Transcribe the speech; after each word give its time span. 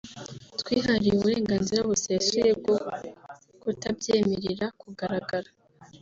twihariye 0.61 1.11
uburenganzira 1.15 1.87
busesuye 1.89 2.51
bwo 2.59 2.77
kutabyemerera 3.61 4.65
kugaragara 4.81 5.49